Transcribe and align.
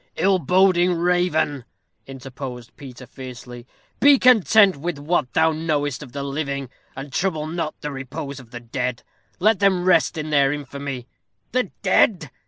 "Ill 0.15 0.39
boding 0.39 0.95
raven," 0.95 1.63
interposed 2.07 2.75
Peter, 2.75 3.05
fiercely, 3.05 3.67
"be 3.99 4.17
content 4.17 4.75
with 4.77 4.97
what 4.97 5.31
thou 5.33 5.51
knowest 5.51 6.01
of 6.01 6.11
the 6.11 6.23
living, 6.23 6.71
and 6.95 7.13
trouble 7.13 7.45
not 7.45 7.79
the 7.81 7.91
repose 7.91 8.39
of 8.39 8.49
the 8.49 8.59
dead. 8.59 9.03
Let 9.37 9.59
them 9.59 9.85
rest 9.85 10.17
in 10.17 10.31
their 10.31 10.51
infamy." 10.51 11.05
"The 11.51 11.65
dead!" 11.83 12.31